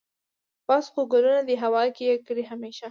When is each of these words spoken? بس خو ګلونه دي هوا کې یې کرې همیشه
بس 0.67 0.85
خو 0.93 1.01
ګلونه 1.13 1.41
دي 1.47 1.55
هوا 1.63 1.83
کې 1.95 2.03
یې 2.09 2.15
کرې 2.25 2.43
همیشه 2.51 2.79